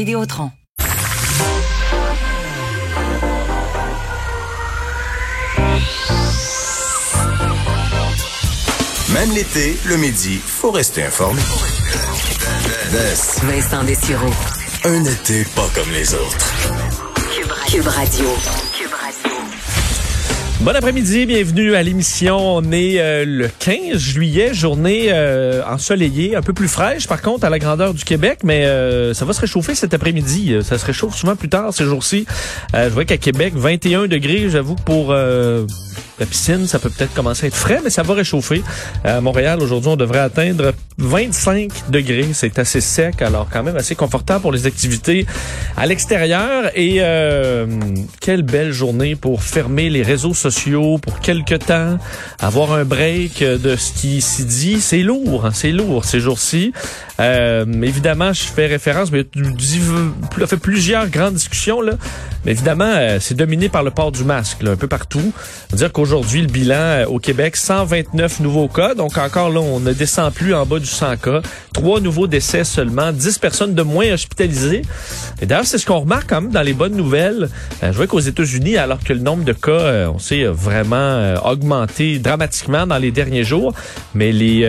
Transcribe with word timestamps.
Vidéotron. 0.00 0.50
Même 9.12 9.30
l'été, 9.34 9.76
le 9.84 9.98
midi, 9.98 10.40
faut 10.42 10.70
rester 10.70 11.02
informé. 11.02 11.42
Vincent 13.42 13.84
Dessureau. 13.84 14.30
Un 14.86 15.04
été 15.04 15.44
pas 15.54 15.68
comme 15.74 15.90
les 15.90 16.14
autres. 16.14 16.50
Cube 17.68 17.86
Radio. 17.86 18.69
Bon 20.62 20.76
après-midi, 20.76 21.24
bienvenue 21.24 21.74
à 21.74 21.82
l'émission. 21.82 22.36
On 22.56 22.70
est 22.70 23.00
euh, 23.00 23.24
le 23.24 23.48
15 23.48 23.96
juillet, 23.96 24.52
journée 24.52 25.06
euh, 25.08 25.62
ensoleillée, 25.64 26.36
un 26.36 26.42
peu 26.42 26.52
plus 26.52 26.68
fraîche 26.68 27.08
par 27.08 27.22
contre 27.22 27.46
à 27.46 27.50
la 27.50 27.58
grandeur 27.58 27.94
du 27.94 28.04
Québec, 28.04 28.40
mais 28.44 28.66
euh, 28.66 29.14
ça 29.14 29.24
va 29.24 29.32
se 29.32 29.40
réchauffer 29.40 29.74
cet 29.74 29.94
après-midi. 29.94 30.56
Ça 30.62 30.76
se 30.76 30.84
réchauffe 30.84 31.14
souvent 31.14 31.34
plus 31.34 31.48
tard 31.48 31.72
ces 31.72 31.84
jours-ci. 31.84 32.26
je 32.74 32.90
vois 32.90 33.06
qu'à 33.06 33.16
Québec, 33.16 33.54
21 33.56 34.06
degrés, 34.06 34.50
j'avoue 34.50 34.74
pour 34.74 35.14
la 36.20 36.26
piscine, 36.26 36.66
ça 36.66 36.78
peut 36.78 36.90
peut-être 36.90 37.14
commencer 37.14 37.46
à 37.46 37.48
être 37.48 37.56
frais, 37.56 37.80
mais 37.82 37.90
ça 37.90 38.02
va 38.02 38.14
réchauffer. 38.14 38.62
À 39.04 39.20
Montréal, 39.20 39.60
aujourd'hui, 39.62 39.90
on 39.90 39.96
devrait 39.96 40.20
atteindre 40.20 40.72
25 40.98 41.90
degrés. 41.90 42.28
C'est 42.34 42.58
assez 42.58 42.80
sec, 42.80 43.22
alors 43.22 43.48
quand 43.50 43.62
même 43.62 43.76
assez 43.76 43.94
confortable 43.94 44.42
pour 44.42 44.52
les 44.52 44.66
activités 44.66 45.26
à 45.76 45.86
l'extérieur. 45.86 46.70
Et 46.74 46.96
euh, 46.98 47.66
quelle 48.20 48.42
belle 48.42 48.72
journée 48.72 49.16
pour 49.16 49.42
fermer 49.42 49.88
les 49.88 50.02
réseaux 50.02 50.34
sociaux 50.34 50.98
pour 50.98 51.20
quelques 51.20 51.66
temps, 51.66 51.98
avoir 52.38 52.72
un 52.74 52.84
break 52.84 53.42
de 53.42 53.76
ce 53.76 53.92
qui 53.92 54.20
s'y 54.20 54.44
dit. 54.44 54.80
C'est 54.80 55.02
lourd, 55.02 55.46
hein, 55.46 55.50
c'est 55.54 55.72
lourd 55.72 56.04
ces 56.04 56.20
jours-ci. 56.20 56.72
Euh, 57.20 57.64
évidemment, 57.82 58.32
je 58.32 58.42
fais 58.42 58.66
référence, 58.66 59.12
mais 59.12 59.24
il 59.34 60.42
a 60.42 60.46
fait 60.46 60.56
plusieurs 60.56 61.08
grandes 61.08 61.34
discussions 61.34 61.80
là. 61.80 61.92
Mais 62.44 62.52
évidemment, 62.52 62.84
euh, 62.84 63.18
c'est 63.20 63.34
dominé 63.34 63.68
par 63.68 63.82
le 63.82 63.90
port 63.90 64.12
du 64.12 64.24
masque 64.24 64.64
un 64.64 64.76
peu 64.76 64.88
partout. 64.88 65.32
Le 66.18 66.46
bilan 66.46 66.74
euh, 66.74 67.06
au 67.06 67.18
Québec, 67.18 67.56
129 67.56 68.40
nouveaux 68.40 68.66
cas. 68.66 68.94
Donc 68.94 69.16
encore 69.16 69.48
là, 69.48 69.60
on 69.60 69.78
ne 69.78 69.92
descend 69.92 70.32
plus 70.32 70.54
en 70.54 70.66
bas 70.66 70.80
du 70.80 70.86
100 70.86 71.16
cas. 71.18 71.40
Trois 71.72 72.00
nouveaux 72.00 72.26
décès 72.26 72.64
seulement, 72.64 73.12
10 73.12 73.38
personnes 73.38 73.74
de 73.74 73.82
moins 73.82 74.12
hospitalisées. 74.12 74.82
Et 75.40 75.46
d'ailleurs, 75.46 75.66
c'est 75.66 75.78
ce 75.78 75.86
qu'on 75.86 76.00
remarque 76.00 76.28
quand 76.28 76.40
même 76.40 76.50
dans 76.50 76.62
les 76.62 76.72
bonnes 76.72 76.96
nouvelles. 76.96 77.48
je 77.80 77.92
vois 77.92 78.08
qu'aux 78.08 78.18
États-Unis, 78.18 78.76
alors 78.76 78.98
que 79.02 79.12
le 79.12 79.20
nombre 79.20 79.44
de 79.44 79.52
cas, 79.52 80.08
on 80.12 80.18
sait, 80.18 80.44
vraiment 80.44 81.34
augmenté 81.44 82.18
dramatiquement 82.18 82.86
dans 82.86 82.98
les 82.98 83.12
derniers 83.12 83.44
jours, 83.44 83.72
mais 84.14 84.32
les 84.32 84.60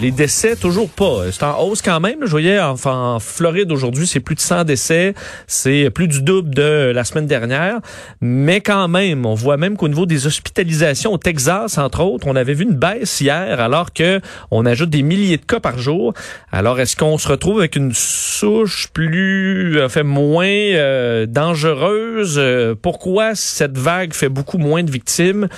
les 0.00 0.10
décès 0.10 0.56
toujours 0.56 0.88
pas. 0.88 1.24
C'est 1.30 1.42
en 1.42 1.60
hausse 1.60 1.82
quand 1.82 2.00
même. 2.00 2.18
Je 2.22 2.30
voyais 2.30 2.58
en, 2.58 2.74
en 2.84 3.20
Floride 3.20 3.70
aujourd'hui, 3.70 4.06
c'est 4.06 4.20
plus 4.20 4.34
de 4.34 4.40
100 4.40 4.64
décès. 4.64 5.14
C'est 5.46 5.90
plus 5.90 6.08
du 6.08 6.22
double 6.22 6.54
de 6.54 6.90
la 6.94 7.04
semaine 7.04 7.26
dernière. 7.26 7.80
Mais 8.20 8.60
quand 8.60 8.88
même, 8.88 9.26
on 9.26 9.34
voit 9.34 9.56
même 9.56 9.76
qu'au 9.76 9.88
niveau 9.88 10.06
des 10.06 10.26
hospitalisations 10.26 10.59
au 11.06 11.18
Texas, 11.18 11.78
entre 11.78 12.00
autres, 12.00 12.26
on 12.26 12.36
avait 12.36 12.54
vu 12.54 12.64
une 12.64 12.74
baisse 12.74 13.20
hier 13.20 13.60
alors 13.60 13.92
que 13.92 14.20
on 14.50 14.66
ajoute 14.66 14.90
des 14.90 15.02
milliers 15.02 15.36
de 15.36 15.44
cas 15.44 15.60
par 15.60 15.78
jour. 15.78 16.14
Alors, 16.52 16.80
est-ce 16.80 16.96
qu'on 16.96 17.18
se 17.18 17.28
retrouve 17.28 17.58
avec 17.58 17.76
une 17.76 17.92
souche 17.94 18.88
plus, 18.92 19.78
fait 19.88 20.02
moins 20.02 20.46
euh, 20.46 21.26
dangereuse? 21.26 22.36
Euh, 22.38 22.74
pourquoi 22.80 23.34
cette 23.34 23.78
vague 23.78 24.12
fait 24.12 24.28
beaucoup 24.28 24.58
moins 24.58 24.82
de 24.82 24.90
victimes? 24.90 25.48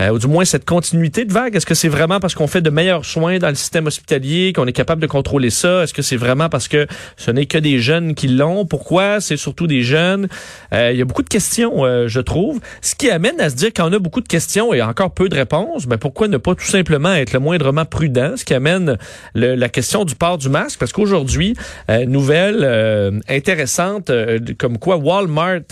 Euh, 0.00 0.10
ou 0.10 0.18
du 0.18 0.26
moins 0.26 0.44
cette 0.44 0.64
continuité 0.64 1.24
de 1.24 1.32
vague? 1.32 1.54
Est-ce 1.56 1.66
que 1.66 1.74
c'est 1.74 1.88
vraiment 1.88 2.20
parce 2.20 2.34
qu'on 2.34 2.46
fait 2.46 2.60
de 2.60 2.70
meilleurs 2.70 3.04
soins 3.04 3.38
dans 3.38 3.48
le 3.48 3.54
système 3.54 3.86
hospitalier, 3.86 4.52
qu'on 4.52 4.66
est 4.66 4.72
capable 4.72 5.00
de 5.02 5.06
contrôler 5.06 5.50
ça? 5.50 5.84
Est-ce 5.84 5.94
que 5.94 6.02
c'est 6.02 6.16
vraiment 6.16 6.48
parce 6.48 6.68
que 6.68 6.86
ce 7.16 7.30
n'est 7.30 7.46
que 7.46 7.58
des 7.58 7.78
jeunes 7.78 8.14
qui 8.14 8.28
l'ont? 8.28 8.66
Pourquoi 8.66 9.20
c'est 9.20 9.36
surtout 9.36 9.66
des 9.66 9.82
jeunes? 9.82 10.28
Euh, 10.72 10.90
il 10.92 10.98
y 10.98 11.02
a 11.02 11.04
beaucoup 11.04 11.22
de 11.22 11.28
questions, 11.28 11.84
euh, 11.84 12.08
je 12.08 12.20
trouve. 12.20 12.60
Ce 12.80 12.94
qui 12.94 13.10
amène 13.10 13.40
à 13.40 13.50
se 13.50 13.56
dire 13.56 13.72
qu'on 13.72 13.92
a 13.92 13.98
beaucoup 13.98 14.20
de 14.20 14.28
questions 14.28 14.74
et 14.74 14.82
encore 14.82 15.12
peu 15.12 15.28
de 15.28 15.34
réponses, 15.34 15.86
ben 15.86 15.98
pourquoi 15.98 16.28
ne 16.28 16.36
pas 16.36 16.54
tout 16.54 16.64
simplement 16.64 17.14
être 17.14 17.32
le 17.32 17.40
moindrement 17.40 17.84
prudent? 17.84 18.36
Ce 18.36 18.44
qui 18.44 18.54
amène 18.54 18.98
la 19.34 19.68
question 19.68 20.04
du 20.04 20.14
port 20.14 20.38
du 20.38 20.48
masque, 20.48 20.78
parce 20.78 20.92
qu'aujourd'hui, 20.92 21.54
nouvelle 22.06 23.20
intéressante, 23.28 24.10
comme 24.58 24.78
quoi 24.78 24.96
Walmart 24.96 25.62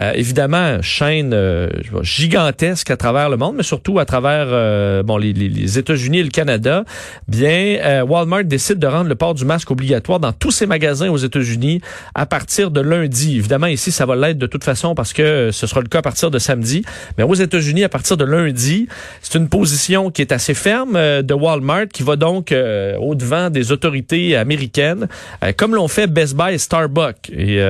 euh, 0.00 0.12
évidemment, 0.14 0.80
chaîne 0.80 1.32
euh, 1.34 1.68
gigantesque 2.02 2.90
à 2.90 2.96
travers 2.96 3.28
le 3.28 3.36
monde, 3.36 3.56
mais 3.56 3.62
surtout 3.62 3.98
à 3.98 4.04
travers 4.04 4.46
euh, 4.48 5.02
bon 5.02 5.18
les, 5.18 5.78
États-Unis 5.78 6.18
et 6.18 6.22
le 6.22 6.30
Canada. 6.30 6.84
Bien, 7.28 8.02
Walmart 8.04 8.44
décide 8.44 8.78
de 8.78 8.86
rendre 8.86 9.08
le 9.08 9.14
port 9.14 9.34
du 9.34 9.44
masque 9.44 9.70
obligatoire 9.70 10.20
dans 10.20 10.32
tous 10.32 10.50
ses 10.50 10.66
magasins 10.66 11.10
aux 11.10 11.16
États-Unis 11.16 11.80
à 12.14 12.26
partir 12.26 12.70
de 12.70 12.80
lundi. 12.80 13.36
Évidemment, 13.36 13.66
ici, 13.66 13.92
ça 13.92 14.06
va 14.06 14.16
l'être 14.16 14.38
de 14.38 14.46
toute 14.46 14.64
façon 14.64 14.94
parce 14.94 15.12
que 15.12 15.50
ce 15.52 15.66
sera 15.66 15.80
le 15.80 15.88
cas 15.88 15.98
à 15.98 16.02
partir 16.02 16.30
de 16.30 16.38
samedi. 16.38 16.84
Mais 17.18 17.24
aux 17.24 17.34
États-Unis, 17.34 17.84
à 17.84 17.88
partir 17.88 18.16
de 18.16 18.24
lundi, 18.24 18.88
c'est 19.20 19.38
une 19.38 19.48
position 19.48 20.10
qui 20.10 20.22
est 20.22 20.32
assez 20.32 20.54
ferme 20.54 20.94
de 20.94 21.34
Walmart 21.34 21.88
qui 21.92 22.02
va 22.02 22.16
donc 22.16 22.54
au 23.00 23.14
devant 23.14 23.50
des 23.50 23.72
autorités 23.72 24.36
américaines, 24.36 25.08
comme 25.56 25.74
l'ont 25.74 25.88
fait 25.88 26.06
Best 26.06 26.36
Buy 26.36 26.54
et 26.54 26.58
Starbucks. 26.58 27.30
Et 27.30 27.62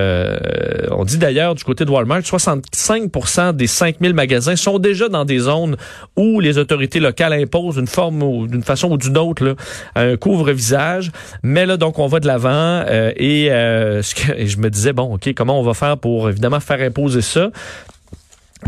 on 0.90 1.04
dit 1.04 1.18
d'ailleurs 1.18 1.54
du 1.54 1.64
côté 1.64 1.84
de 1.84 1.90
Walmart 1.90 2.11
65% 2.20 3.52
des 3.54 3.66
5000 3.66 4.14
magasins 4.14 4.56
sont 4.56 4.78
déjà 4.78 5.08
dans 5.08 5.24
des 5.24 5.40
zones 5.40 5.76
où 6.16 6.40
les 6.40 6.58
autorités 6.58 7.00
locales 7.00 7.32
imposent 7.32 7.76
une 7.76 7.86
forme 7.86 8.22
ou 8.22 8.46
d'une 8.46 8.62
façon 8.62 8.90
ou 8.90 8.96
d'une 8.96 9.18
autre 9.18 9.56
un 9.94 10.16
couvre-visage. 10.16 11.10
Mais 11.42 11.66
là, 11.66 11.76
donc, 11.76 11.98
on 11.98 12.06
va 12.06 12.20
de 12.20 12.26
l'avant 12.26 12.50
euh, 12.50 13.12
et, 13.16 13.48
euh, 13.50 14.02
et 14.36 14.46
je 14.46 14.58
me 14.58 14.70
disais, 14.70 14.92
bon, 14.92 15.14
OK, 15.14 15.32
comment 15.34 15.58
on 15.58 15.62
va 15.62 15.74
faire 15.74 15.98
pour 15.98 16.28
évidemment 16.28 16.60
faire 16.60 16.80
imposer 16.80 17.22
ça? 17.22 17.50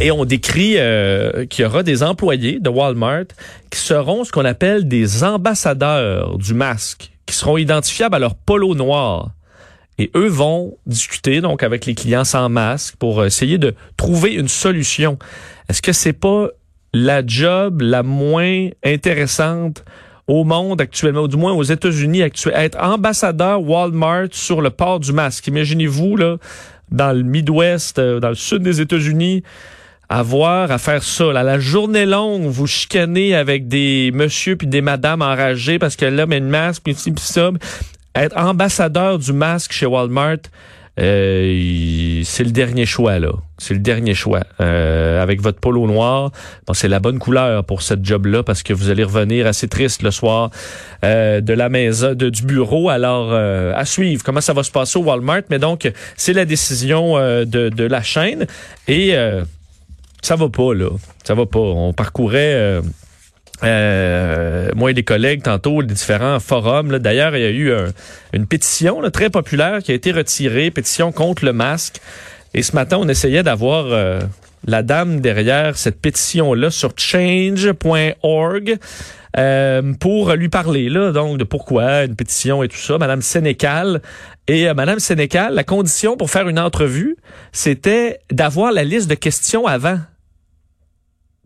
Et 0.00 0.10
on 0.10 0.24
décrit 0.24 0.74
euh, 0.76 1.46
qu'il 1.46 1.64
y 1.64 1.66
aura 1.66 1.82
des 1.82 2.02
employés 2.02 2.58
de 2.58 2.68
Walmart 2.68 3.26
qui 3.70 3.78
seront 3.78 4.24
ce 4.24 4.32
qu'on 4.32 4.44
appelle 4.44 4.88
des 4.88 5.22
ambassadeurs 5.22 6.36
du 6.36 6.52
masque, 6.52 7.12
qui 7.26 7.34
seront 7.34 7.58
identifiables 7.58 8.16
à 8.16 8.18
leur 8.18 8.34
polo 8.34 8.74
noir. 8.74 9.30
Et 9.98 10.10
eux 10.16 10.28
vont 10.28 10.76
discuter 10.86 11.40
donc 11.40 11.62
avec 11.62 11.86
les 11.86 11.94
clients 11.94 12.24
sans 12.24 12.48
masque 12.48 12.96
pour 12.96 13.24
essayer 13.24 13.58
de 13.58 13.74
trouver 13.96 14.32
une 14.34 14.48
solution. 14.48 15.18
Est-ce 15.68 15.82
que 15.82 15.92
c'est 15.92 16.12
pas 16.12 16.48
la 16.92 17.24
job 17.26 17.80
la 17.80 18.02
moins 18.02 18.68
intéressante 18.84 19.84
au 20.26 20.44
monde 20.44 20.80
actuellement, 20.80 21.22
ou 21.22 21.28
du 21.28 21.36
moins 21.36 21.52
aux 21.52 21.62
États-Unis 21.62 22.22
actuellement, 22.22 22.58
être 22.58 22.78
ambassadeur 22.82 23.62
Walmart 23.62 24.28
sur 24.32 24.62
le 24.62 24.70
port 24.70 25.00
du 25.00 25.12
masque? 25.12 25.46
Imaginez-vous, 25.46 26.16
là, 26.16 26.38
dans 26.90 27.12
le 27.12 27.22
Midwest, 27.22 27.98
euh, 27.98 28.20
dans 28.20 28.30
le 28.30 28.34
sud 28.34 28.62
des 28.62 28.80
États-Unis, 28.80 29.42
avoir 30.08 30.70
à 30.70 30.78
faire 30.78 31.02
ça. 31.02 31.32
Là, 31.32 31.42
la 31.42 31.58
journée 31.58 32.06
longue, 32.06 32.44
vous 32.44 32.66
chicanez 32.66 33.34
avec 33.34 33.68
des 33.68 34.10
monsieur 34.14 34.56
puis 34.56 34.66
des 34.66 34.80
madames 34.80 35.22
enragés 35.22 35.78
parce 35.78 35.96
que 35.96 36.04
là, 36.04 36.26
met 36.26 36.38
une 36.38 36.48
masque, 36.48 36.82
puis 36.84 36.94
ci, 36.94 37.10
puis 37.10 37.24
ça 37.24 37.50
être 38.14 38.36
ambassadeur 38.36 39.18
du 39.18 39.32
masque 39.32 39.72
chez 39.72 39.86
Walmart, 39.86 40.38
euh, 41.00 42.20
c'est 42.24 42.44
le 42.44 42.52
dernier 42.52 42.86
choix 42.86 43.18
là. 43.18 43.32
C'est 43.58 43.74
le 43.74 43.80
dernier 43.80 44.14
choix. 44.14 44.44
Euh, 44.60 45.20
avec 45.22 45.40
votre 45.40 45.58
polo 45.58 45.86
noir, 45.86 46.30
bon, 46.66 46.74
c'est 46.74 46.88
la 46.88 47.00
bonne 47.00 47.18
couleur 47.18 47.64
pour 47.64 47.82
cette 47.82 48.04
job-là 48.04 48.42
parce 48.42 48.62
que 48.62 48.72
vous 48.72 48.90
allez 48.90 49.02
revenir 49.02 49.46
assez 49.46 49.66
triste 49.66 50.02
le 50.02 50.12
soir 50.12 50.50
euh, 51.04 51.40
de 51.40 51.52
la 51.52 51.68
maison, 51.68 52.14
de, 52.14 52.30
du 52.30 52.42
bureau. 52.42 52.90
Alors 52.90 53.32
à 53.32 53.84
suivre 53.84 54.22
comment 54.22 54.40
ça 54.40 54.52
va 54.52 54.62
se 54.62 54.70
passer 54.70 54.98
au 54.98 55.02
Walmart. 55.02 55.42
Mais 55.50 55.58
donc 55.58 55.90
c'est 56.16 56.32
la 56.32 56.44
décision 56.44 57.16
de, 57.16 57.44
de 57.44 57.84
la 57.84 58.02
chaîne 58.02 58.46
et 58.86 59.16
ça 60.22 60.36
va 60.36 60.48
pas 60.48 60.74
là. 60.74 60.90
Ça 61.24 61.34
va 61.34 61.46
pas. 61.46 61.58
On 61.58 61.92
parcourait 61.92 62.80
euh, 63.64 64.70
moi 64.74 64.90
et 64.90 64.94
des 64.94 65.02
collègues 65.02 65.42
tantôt, 65.42 65.82
des 65.82 65.94
différents 65.94 66.40
forums. 66.40 66.98
D'ailleurs, 66.98 67.36
il 67.36 67.42
y 67.42 67.46
a 67.46 67.50
eu 67.50 67.72
une 68.32 68.46
pétition 68.46 69.00
très 69.10 69.30
populaire 69.30 69.82
qui 69.82 69.92
a 69.92 69.94
été 69.94 70.12
retirée, 70.12 70.70
pétition 70.70 71.12
contre 71.12 71.44
le 71.44 71.52
masque. 71.52 72.00
Et 72.54 72.62
ce 72.62 72.72
matin, 72.74 72.98
on 73.00 73.08
essayait 73.08 73.42
d'avoir 73.42 73.86
euh, 73.86 74.20
la 74.66 74.82
dame 74.82 75.20
derrière 75.20 75.76
cette 75.76 76.00
pétition-là 76.00 76.70
sur 76.70 76.92
change.org. 76.96 78.78
Euh, 79.36 79.94
pour 79.94 80.32
lui 80.34 80.48
parler 80.48 80.88
là 80.88 81.10
donc 81.10 81.38
de 81.38 81.42
pourquoi 81.42 82.04
une 82.04 82.14
pétition 82.14 82.62
et 82.62 82.68
tout 82.68 82.76
ça 82.76 82.98
madame 82.98 83.20
Sénécal 83.20 84.00
et 84.46 84.68
euh, 84.68 84.74
madame 84.74 85.00
Sénécal 85.00 85.54
la 85.54 85.64
condition 85.64 86.16
pour 86.16 86.30
faire 86.30 86.48
une 86.48 86.60
entrevue 86.60 87.16
c'était 87.50 88.20
d'avoir 88.30 88.70
la 88.70 88.84
liste 88.84 89.10
de 89.10 89.16
questions 89.16 89.66
avant 89.66 89.98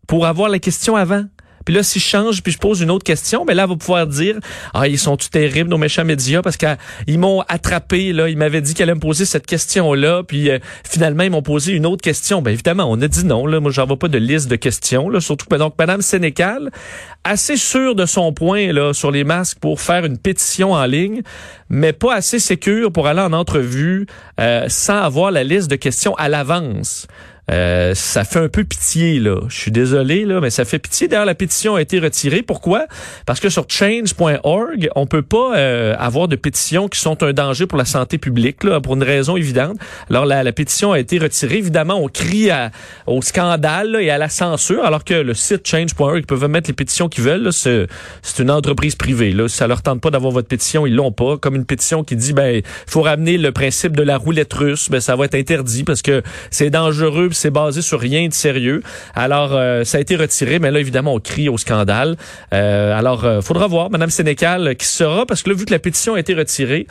pour 0.07 0.27
avoir 0.27 0.51
la 0.51 0.59
question 0.59 0.97
avant 0.97 1.25
Puis 1.69 1.75
là, 1.75 1.83
si 1.83 2.01
je 2.01 2.07
change 2.07 2.43
puis 2.43 2.51
je 2.51 2.57
pose 2.57 2.81
une 2.81 2.91
autre 2.91 3.05
question, 3.05 3.45
ben 3.45 3.53
là, 3.53 3.65
elle 3.65 3.69
va 3.69 3.77
pouvoir 3.77 4.07
dire, 4.07 4.37
ah, 4.73 4.89
ils 4.89 4.99
sont 4.99 5.19
tout 5.19 5.29
terribles, 5.29 5.69
nos 5.69 5.77
méchants 5.77 6.03
médias, 6.03 6.41
parce 6.41 6.57
qu'ils 6.57 7.19
m'ont 7.19 7.43
attrapé, 7.43 8.15
là, 8.15 8.31
ils 8.31 8.39
m'avaient 8.39 8.63
dit 8.63 8.73
qu'elle 8.73 8.89
allait 8.89 8.95
me 8.95 9.01
poser 9.01 9.27
cette 9.27 9.45
question-là, 9.45 10.23
puis 10.23 10.49
euh, 10.49 10.61
finalement, 10.83 11.25
ils 11.25 11.31
m'ont 11.31 11.43
posé 11.43 11.75
une 11.75 11.85
autre 11.85 12.01
question. 12.01 12.41
Ben 12.41 12.53
évidemment, 12.53 12.91
on 12.91 12.99
a 13.03 13.07
dit 13.07 13.23
non, 13.27 13.47
là, 13.47 13.61
moi, 13.61 13.71
j'en 13.71 13.85
vois 13.85 13.99
pas 13.99 14.09
de 14.09 14.17
liste 14.17 14.49
de 14.49 14.57
questions, 14.57 15.11
là, 15.11 15.21
surtout 15.21 15.45
que, 15.45 15.57
donc, 15.57 15.75
Madame 15.79 16.01
Sénécal, 16.01 16.71
assez 17.23 17.59
sûre 17.59 17.95
de 17.95 18.07
son 18.07 18.33
point, 18.33 18.73
là, 18.73 18.95
sur 18.95 19.11
les 19.11 19.25
masques 19.25 19.59
pour 19.59 19.83
faire 19.83 20.07
une 20.07 20.17
pétition 20.17 20.73
en 20.73 20.87
ligne, 20.87 21.21
mais 21.69 21.93
pas 21.93 22.15
assez 22.15 22.39
sécure 22.39 22.91
pour 22.93 23.09
aller 23.09 23.21
en 23.21 23.35
entrevue 23.35 24.07
euh, 24.41 24.65
sans 24.69 25.03
avoir 25.03 25.31
la 25.33 25.45
liste 25.45 25.71
de 25.71 25.77
questions 25.77 26.15
à 26.15 26.31
l'avance. 26.31 27.07
Euh, 27.51 27.95
ça 27.95 28.25
fait 28.25 28.41
un 28.41 28.49
peu 28.49 28.65
pitié, 28.65 29.19
là. 29.21 29.41
Je 29.49 29.57
suis 29.57 29.71
désolé, 29.71 30.25
là, 30.25 30.41
mais 30.41 30.51
ça 30.51 30.65
fait 30.65 30.79
pitié. 30.79 31.09
D'ailleurs, 31.09 31.25
la 31.25 31.35
pétition 31.35 31.77
a 31.77 31.83
été 31.83 31.99
retirée. 31.99 32.43
Pourquoi? 32.43 32.87
Parce 33.27 33.41
que 33.41 33.49
sur 33.49 33.65
change.org, 33.69 34.91
on 34.95 35.07
peut 35.07 35.23
pas 35.23 35.57
euh, 35.57 35.95
avoir 35.99 36.29
de 36.29 36.37
pétitions 36.37 36.89
qui 36.89 37.01
sont 37.01 37.23
un 37.23 37.33
danger 37.33 37.67
pour 37.67 37.79
la 37.79 37.85
santé 37.85 38.19
publique, 38.19 38.65
là, 38.65 38.81
pour 38.81 38.95
une 38.95 39.03
raison 39.03 39.37
évidente. 39.37 39.77
Alors, 40.11 40.27
la, 40.27 40.43
la 40.43 40.53
pétition 40.53 40.93
a 40.93 40.99
été 40.99 41.19
retirée. 41.19 41.57
Évidemment, 41.57 41.95
on 41.95 42.09
crie 42.09 42.51
à, 42.51 42.71
au 43.07 43.23
scandale 43.23 43.97
et 44.01 44.11
à 44.11 44.19
la 44.19 44.29
censure, 44.29 44.85
alors 44.85 45.05
que 45.05 45.15
le 45.15 45.35
site 45.35 45.67
change.org, 45.67 46.19
ils 46.19 46.27
peuvent 46.27 46.47
mettre 46.49 46.69
les 46.69 46.75
pétitions 46.75 47.09
qu'ils 47.09 47.25
veulent. 47.25 47.51
C'est 47.53 47.89
une 48.39 48.51
entreprise 48.51 48.95
privée. 48.95 49.33
Là. 49.33 49.49
Ça 49.49 49.67
leur 49.67 49.83
tente 49.83 50.01
pas 50.01 50.11
d'avoir 50.11 50.33
votre 50.33 50.49
pétition, 50.49 50.87
ils 50.87 50.95
l'ont 50.95 51.13
pas. 51.13 51.39
Comme 51.39 51.57
une 51.57 51.65
pétition 51.65 52.05
qui 52.05 52.17
dit, 52.17 52.33
ben, 52.33 52.63
faut 52.87 53.03
ramener 53.03 53.39
le 53.39 53.53
principe 53.53 53.97
de 53.97 54.03
la 54.03 54.19
roulette 54.19 54.53
russe, 54.53 54.91
ben, 54.91 55.01
ça 55.01 55.17
va 55.17 55.25
être 55.25 55.35
interdit 55.35 55.85
parce 55.85 56.03
que 56.03 56.23
c'est 56.51 56.71
dangereux 56.71 57.29
c'est 57.39 57.51
basé 57.51 57.83
sur 57.83 58.01
rien 58.01 58.27
de 58.29 58.35
sérieux. 58.35 58.83
Alors, 59.15 59.51
euh, 59.53 59.85
ça 59.85 59.99
a 59.99 60.01
été 60.01 60.17
retiré, 60.17 60.59
mais 60.59 60.71
là, 60.71 60.81
évidemment, 60.81 61.15
on 61.15 61.21
crie 61.21 61.49
au 61.49 61.57
scandale. 61.57 62.17
Euh, 62.53 62.99
alors, 62.99 63.25
euh, 63.25 63.41
faudra 63.41 63.67
voir, 63.67 63.91
Madame 63.91 64.11
Sénécal, 64.11 64.77
qui 64.77 64.87
sera, 64.87 65.25
parce 65.25 65.43
que 65.43 65.51
là, 65.51 65.57
vu 65.57 65.65
que 65.65 65.73
la 65.73 65.79
pétition 65.79 66.15
a 66.15 66.21
été 66.21 66.35
retirée, 66.35 66.87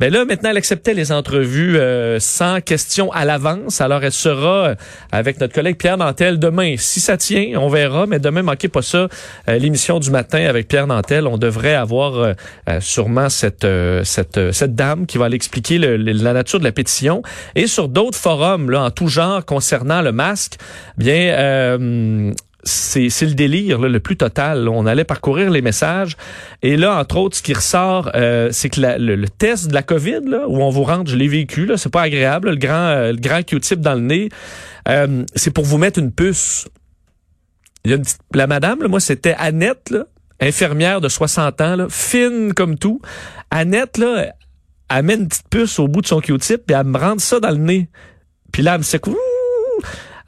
ben 0.00 0.12
là, 0.12 0.24
maintenant, 0.24 0.50
elle 0.50 0.56
acceptait 0.56 0.94
les 0.94 1.12
entrevues 1.12 1.76
euh, 1.76 2.18
sans 2.18 2.60
question 2.60 3.12
à 3.12 3.24
l'avance. 3.24 3.80
Alors, 3.80 4.02
elle 4.02 4.12
sera 4.12 4.74
avec 5.12 5.38
notre 5.38 5.54
collègue 5.54 5.76
Pierre 5.76 5.98
Nantel 5.98 6.38
demain. 6.38 6.74
Si 6.78 7.00
ça 7.00 7.16
tient, 7.16 7.52
on 7.56 7.68
verra. 7.68 8.06
Mais 8.06 8.18
demain, 8.18 8.42
manquez 8.42 8.68
pas 8.68 8.80
ça. 8.82 9.08
L'émission 9.46 10.00
du 10.00 10.10
matin 10.10 10.46
avec 10.46 10.68
Pierre 10.68 10.86
Nantel, 10.86 11.26
on 11.26 11.36
devrait 11.36 11.74
avoir 11.74 12.34
sûrement 12.80 13.28
cette, 13.28 13.66
cette, 14.04 14.52
cette 14.52 14.74
dame 14.74 15.06
qui 15.06 15.18
va 15.18 15.26
aller 15.26 15.36
expliquer 15.36 15.78
la 15.78 16.32
nature 16.32 16.58
de 16.58 16.64
la 16.64 16.72
pétition. 16.72 17.22
Et 17.54 17.66
sur 17.66 17.88
d'autres 17.88 18.18
forums, 18.18 18.70
là, 18.70 18.82
en 18.84 18.90
tout 18.90 19.08
genre, 19.08 19.44
concernant 19.44 20.02
le 20.02 20.12
masque, 20.12 20.54
bien... 20.96 22.32
C'est 22.62 23.08
le 23.22 23.34
délire 23.34 23.78
le 23.78 24.00
plus 24.00 24.16
total. 24.16 24.68
On 24.68 24.84
allait 24.86 25.04
parcourir 25.04 25.50
les 25.50 25.62
messages 25.62 26.16
et 26.62 26.76
là, 26.76 26.98
entre 26.98 27.16
autres, 27.16 27.36
ce 27.36 27.42
qui 27.42 27.54
ressort, 27.54 28.10
euh, 28.14 28.50
c'est 28.52 28.68
que 28.68 28.80
le, 28.80 29.28
test 29.28 29.68
de 29.68 29.74
la 29.74 29.82
COVID, 29.82 30.20
là, 30.26 30.46
où 30.46 30.60
on 30.60 30.70
vous 30.70 30.84
rentre, 30.84 31.10
je 31.10 31.16
l'ai 31.16 31.28
vécu, 31.28 31.68
c'est 31.76 31.90
pas 31.90 32.02
agréable, 32.02 32.50
le 32.50 32.56
grand, 32.56 32.88
euh, 32.88 33.12
le 33.12 33.18
grand 33.18 33.42
Q-tip 33.42 33.80
dans 33.80 33.94
le 33.94 34.00
nez, 34.00 34.28
euh, 34.88 35.24
c'est 35.34 35.50
pour 35.50 35.64
vous 35.64 35.78
mettre 35.78 35.98
une 35.98 36.12
puce. 36.12 36.68
Il 37.84 37.90
y 37.90 37.94
a 37.94 37.96
une 37.96 38.02
petite, 38.02 38.20
la 38.34 38.46
madame, 38.46 38.86
moi, 38.88 39.00
c'était 39.00 39.34
Annette, 39.38 39.94
infirmière 40.38 41.00
de 41.00 41.08
60 41.08 41.60
ans, 41.60 41.86
fine 41.88 42.52
comme 42.52 42.76
tout. 42.76 43.00
Annette, 43.50 43.96
là, 43.96 44.32
elle 44.90 45.04
met 45.04 45.14
une 45.14 45.28
petite 45.28 45.48
puce 45.48 45.78
au 45.78 45.88
bout 45.88 46.02
de 46.02 46.06
son 46.06 46.20
Q-tip 46.20 46.70
et 46.70 46.74
elle 46.74 46.84
me 46.84 46.98
rentre 46.98 47.22
ça 47.22 47.40
dans 47.40 47.50
le 47.50 47.56
nez. 47.56 47.88
Puis 48.52 48.62
là, 48.62 48.74
elle 48.74 48.78
me 48.78 48.84
secoue. 48.84 49.16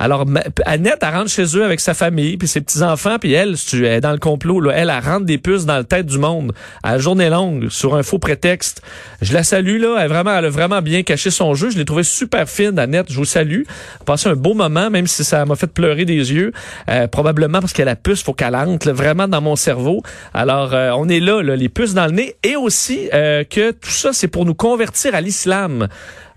Alors, 0.03 0.27
Annette, 0.67 0.99
elle 1.03 1.15
rentre 1.15 1.31
chez 1.31 1.45
eux 1.57 1.65
avec 1.65 1.79
sa 1.79 1.95
famille, 1.95 2.37
puis 2.37 2.49
ses 2.49 2.61
petits-enfants, 2.61 3.19
puis 3.21 3.35
elle, 3.35 3.55
elle 3.73 3.85
est 3.85 4.01
dans 4.01 4.11
le 4.11 4.19
complot, 4.19 4.61
là, 4.61 4.73
elle, 4.75 4.91
rentre 4.91 5.27
des 5.27 5.39
puces 5.39 5.65
dans 5.65 5.77
la 5.77 5.85
tête 5.85 6.07
du 6.07 6.19
monde 6.19 6.53
à 6.83 6.95
la 6.95 6.99
journée 6.99 7.31
longue, 7.31 7.69
sur 7.69 7.95
un 7.95 8.03
faux 8.03 8.19
prétexte. 8.19 8.83
Je 9.21 9.33
la 9.33 9.45
salue, 9.45 9.81
là, 9.81 9.99
elle, 10.01 10.09
vraiment, 10.09 10.37
elle 10.37 10.47
a 10.47 10.51
vraiment 10.51 10.83
bien 10.83 11.05
caché 11.05 11.31
son 11.31 11.55
jeu. 11.55 11.71
Je 11.71 11.79
l'ai 11.79 11.85
trouvé 11.85 12.03
super 12.03 12.49
fine, 12.49 12.81
Annette, 12.81 13.13
je 13.13 13.17
vous 13.17 13.25
salue. 13.25 13.63
Passé 14.05 14.29
un 14.29 14.35
beau 14.35 14.55
moment, 14.55 14.91
même 14.91 15.07
si 15.07 15.23
ça 15.23 15.45
m'a 15.45 15.55
fait 15.55 15.69
pleurer 15.69 16.05
des 16.05 16.33
yeux, 16.33 16.51
euh, 16.89 17.07
probablement 17.07 17.61
parce 17.61 17.73
qu'elle 17.73 17.87
a 17.87 17.93
la 17.93 17.97
puce, 17.97 18.25
faut 18.25 18.35
qu'elle 18.35 18.57
entre 18.57 18.91
vraiment 18.91 19.29
dans 19.29 19.41
mon 19.41 19.55
cerveau. 19.55 20.03
Alors, 20.35 20.75
euh, 20.75 20.91
on 20.97 21.09
est 21.09 21.21
là, 21.21 21.43
là, 21.43 21.55
les 21.55 21.69
puces 21.69 21.95
dans 21.95 22.07
le 22.07 22.13
nez, 22.13 22.35
et 22.43 22.57
aussi 22.57 23.09
euh, 23.15 23.45
que 23.45 23.71
tout 23.71 23.91
ça, 23.91 24.13
c'est 24.13 24.27
pour 24.27 24.47
nous 24.47 24.55
convertir 24.55 25.15
à 25.15 25.21
l'islam. 25.21 25.87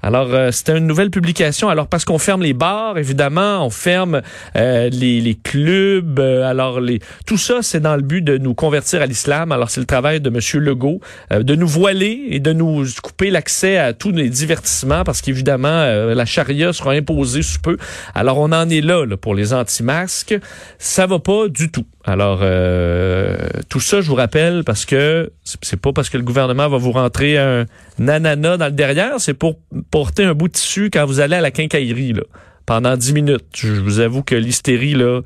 Alors, 0.06 0.36
euh, 0.36 0.52
c'était 0.52 0.78
une 0.78 0.86
nouvelle 0.86 1.10
publication. 1.10 1.68
Alors, 1.68 1.88
parce 1.88 2.06
qu'on 2.06 2.20
ferme 2.20 2.44
les 2.44 2.54
bars, 2.54 3.00
évidemment, 3.00 3.66
on 3.66 3.72
ferme 3.72 4.22
euh, 4.56 4.88
les, 4.92 5.36
clubs. 5.44 6.20
Euh, 6.20 6.48
alors, 6.48 6.80
les, 6.80 7.00
tout 7.26 7.40
ça, 7.40 7.64
c'est 7.64 7.80
dans 7.80 7.96
le 7.96 8.04
but 8.04 8.22
de 8.22 8.38
nous 8.38 8.54
convertir 8.54 9.02
à 9.02 9.08
l'islam. 9.08 9.52
Alors, 9.52 9.72
c'est 9.72 9.80
le 9.80 9.88
travail 9.88 10.22
de 10.22 10.30
Monsieur 10.30 10.60
Legault 10.60 11.00
de 11.32 11.56
nous 11.56 11.68
voiler 11.68 12.28
et 12.30 12.40
de 12.40 12.54
nous 12.54 12.86
couper 13.02 13.32
l'accès 13.32 13.78
à 13.78 13.94
tous 13.94 14.12
les 14.12 14.30
divertissements 14.30 15.04
parce 15.04 15.22
qu'évidemment, 15.22 15.86
la 16.14 16.26
charia 16.26 16.72
sera 16.72 16.92
imposée 16.92 17.42
sous 17.42 17.60
peu. 17.60 17.78
Alors, 18.14 18.38
on 18.38 18.52
en 18.52 18.70
est 18.70 18.82
là, 18.82 19.08
là 19.08 19.18
pour 19.18 19.34
les 19.34 19.54
anti-masques. 19.54 20.38
Ça 20.78 21.08
va 21.08 21.18
pas 21.18 21.48
du 21.48 21.72
tout. 21.72 21.86
Alors, 22.08 22.40
euh, 22.44 23.36
tout 23.68 23.80
ça, 23.80 24.00
je 24.00 24.08
vous 24.08 24.16
rappelle, 24.16 24.64
parce 24.64 24.86
que 24.86 25.32
c'est 25.62 25.80
pas 25.80 25.92
parce 25.92 26.10
que 26.10 26.18
le 26.18 26.24
gouvernement 26.24 26.70
va 26.70 26.78
vous 26.78 26.92
rentrer 26.92 27.38
un 27.40 27.66
nanana 27.98 28.58
dans 28.58 28.68
le 28.68 28.72
derrière, 28.72 29.20
c'est 29.20 29.34
pour 29.34 29.58
porter 29.90 30.24
un 30.24 30.36
bout 30.36 30.48
de 30.48 30.54
tissu 30.54 30.92
quand 30.94 31.06
vous 31.06 31.20
allez 31.20 31.36
à 31.36 31.42
la 31.42 31.50
quincaillerie, 31.50 32.14
là, 32.14 32.22
pendant 32.68 32.96
dix 32.96 33.12
minutes. 33.12 33.46
Je 33.56 33.74
vous 33.74 34.00
avoue 34.02 34.22
que 34.22 34.36
l'hystérie, 34.36 34.94
là, 34.94 35.22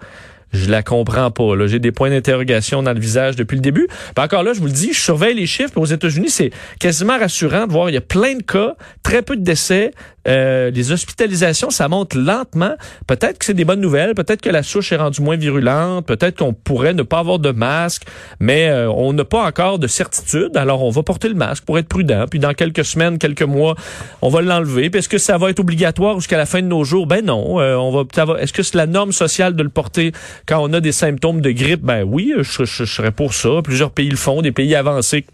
je 0.54 0.70
la 0.70 0.82
comprends 0.82 1.32
pas. 1.32 1.56
Là, 1.56 1.68
j'ai 1.68 1.80
des 1.80 1.92
points 1.92 2.10
d'interrogation 2.10 2.82
dans 2.82 2.94
le 2.94 3.00
visage 3.00 3.36
depuis 3.36 3.56
le 3.56 3.62
début. 3.62 3.88
Puis 4.16 4.24
encore 4.24 4.44
là, 4.44 4.54
je 4.54 4.60
vous 4.60 4.66
le 4.66 4.72
dis, 4.72 4.94
je 4.94 5.00
surveille 5.00 5.36
les 5.36 5.46
chiffres. 5.46 5.78
Aux 5.78 5.86
États-Unis, 5.86 6.30
c'est 6.30 6.52
quasiment 6.80 7.18
rassurant 7.18 7.68
de 7.68 7.72
voir 7.72 7.90
il 7.90 7.94
y 7.94 7.98
a 7.98 8.02
plein 8.02 8.36
de 8.36 8.44
cas, 8.44 8.76
très 9.04 9.22
peu 9.22 9.36
de 9.36 9.44
décès, 9.44 9.92
euh, 10.30 10.70
les 10.70 10.92
hospitalisations, 10.92 11.70
ça 11.70 11.88
monte 11.88 12.14
lentement. 12.14 12.76
Peut-être 13.08 13.40
que 13.40 13.46
c'est 13.46 13.54
des 13.54 13.66
bonnes 13.66 13.82
nouvelles. 13.82 14.14
Peut-être 14.14 14.42
que 14.42 14.50
la 14.50 14.64
souche 14.64 14.92
est 14.92 14.98
rendue 14.98 15.22
moins 15.22 15.38
virulente. 15.38 16.06
Peut-être 16.06 16.38
qu'on 16.38 16.54
pourrait 16.54 16.94
ne 16.94 17.04
pas 17.04 17.20
avoir 17.20 17.40
de 17.40 17.52
masque. 17.52 18.04
Mais 18.40 18.70
euh, 18.70 18.90
on 18.92 19.14
n'a 19.14 19.26
pas 19.26 19.46
encore 19.46 19.80
de 19.80 19.88
certitude. 19.88 20.56
Alors, 20.56 20.84
on 20.84 20.90
va 20.90 21.04
porter 21.04 21.30
le 21.30 21.36
masque 21.36 21.66
pour 21.66 21.78
être 21.80 21.88
prudent. 21.88 22.26
Puis 22.30 22.40
dans 22.40 22.54
quelques 22.54 22.86
semaines, 22.86 23.18
quelques 23.18 23.42
mois, 23.42 23.76
on 24.22 24.30
va 24.30 24.42
l'enlever. 24.42 24.90
Puis 24.90 25.00
est-ce 25.00 25.10
que 25.10 25.18
ça 25.18 25.38
va 25.38 25.50
être 25.50 25.60
obligatoire 25.60 26.16
jusqu'à 26.16 26.38
la 26.38 26.46
fin 26.46 26.62
de 26.62 26.68
nos 26.68 26.84
jours? 26.84 27.08
Ben 27.08 27.26
non. 27.26 27.60
Euh, 27.60 27.76
on 27.76 27.92
va, 27.92 28.04
est-ce 28.40 28.54
que 28.54 28.64
c'est 28.64 28.78
la 28.78 28.88
norme 28.88 29.12
sociale 29.12 29.56
de 29.56 29.64
le 29.64 29.70
porter 29.70 30.12
quand 30.46 30.60
on 30.62 30.74
a 30.74 30.80
des 30.80 30.92
symptômes 30.92 31.42
de 31.42 31.52
grippe? 31.52 31.82
Ben 31.82 32.04
oui, 32.04 32.34
je, 32.38 32.66
je 32.66 32.86
serais 32.86 33.12
pour 33.12 33.34
ça. 33.34 33.62
Plusieurs 33.64 33.92
pays 33.92 34.10
le 34.10 34.18
font, 34.18 34.42
des 34.42 34.52
pays 34.52 34.76
avancés 34.76 35.26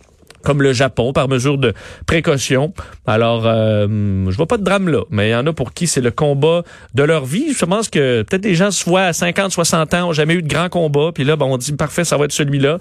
comme 0.45 0.61
le 0.61 0.71
Japon, 0.71 1.11
par 1.11 1.27
mesure 1.27 1.57
de 1.57 1.73
précaution. 2.05 2.73
Alors, 3.05 3.43
euh, 3.45 3.87
je 4.29 4.37
vois 4.37 4.47
pas 4.47 4.57
de 4.57 4.63
drame 4.63 4.87
là, 4.87 5.01
mais 5.09 5.29
il 5.29 5.31
y 5.31 5.35
en 5.35 5.45
a 5.47 5.51
pour 5.51 5.73
qui 5.73 5.87
c'est 5.87 6.01
le 6.01 6.11
combat 6.11 6.63
de 6.93 7.03
leur 7.03 7.25
vie. 7.25 7.53
Je 7.53 7.65
pense 7.65 7.89
que 7.89 8.21
peut-être 8.21 8.41
des 8.41 8.55
gens 8.55 8.71
se 8.71 8.85
voient 8.85 9.03
à 9.03 9.13
50, 9.13 9.51
60 9.51 9.93
ans, 9.93 10.09
ont 10.09 10.13
jamais 10.13 10.35
eu 10.35 10.41
de 10.41 10.47
grand 10.47 10.69
combat, 10.69 11.11
puis 11.13 11.23
là, 11.23 11.35
ben, 11.35 11.45
on 11.45 11.57
dit 11.57 11.73
parfait, 11.73 12.05
ça 12.05 12.17
va 12.17 12.25
être 12.25 12.31
celui-là. 12.31 12.77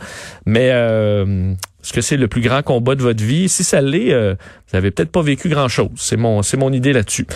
Mais 0.47 0.71
euh, 0.73 1.55
est-ce 1.85 1.93
que 1.93 2.01
c'est 2.01 2.17
le 2.17 2.29
plus 2.29 2.41
grand 2.41 2.63
combat 2.63 2.95
de 2.95 3.03
votre 3.03 3.23
vie? 3.23 3.47
Si 3.49 3.63
ça 3.63 3.83
l'est, 3.83 4.13
euh, 4.13 4.35
vous 4.71 4.77
avez 4.77 4.91
peut-être 4.91 5.11
pas 5.11 5.21
vécu 5.21 5.51
grand-chose. 5.51 5.91
C'est 5.97 6.17
mon, 6.17 6.43
c'est 6.43 6.57
mon 6.57 6.73
idée 6.73 6.93
là-dessus. 6.93 7.27